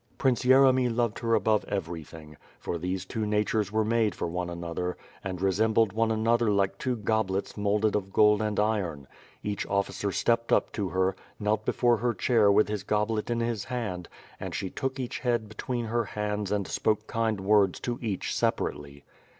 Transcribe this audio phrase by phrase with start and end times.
[0.17, 4.97] Prince Yeremy loved her above everything; for these two natures were made for one another,
[5.23, 9.07] and resembled one another like two goblets moulded of gold and iron.
[9.43, 13.65] Each officer stepped up to her, knelt before her chair with his goblet in his
[13.65, 14.09] hand,
[14.39, 19.03] and she took each head between her hands and spoke kind words to each separately.